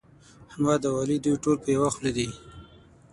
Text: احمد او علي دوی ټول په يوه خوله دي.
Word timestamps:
احمد 0.49 0.81
او 0.89 0.93
علي 1.01 1.17
دوی 1.23 1.35
ټول 1.43 1.57
په 1.63 1.69
يوه 1.75 1.89
خوله 1.93 2.11
دي. 2.17 2.27